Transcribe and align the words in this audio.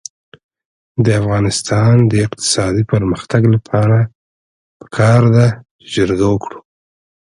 د 1.05 1.07
افغانستان 1.21 1.95
د 2.11 2.13
اقتصادي 2.25 2.83
پرمختګ 2.93 3.41
لپاره 3.55 3.97
پکار 4.79 5.21
ده 5.35 5.47
چې 5.79 5.85
جرګه 5.95 6.25
وکړو. 6.29 6.59